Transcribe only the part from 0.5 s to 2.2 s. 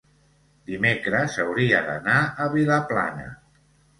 dimecres hauria d'anar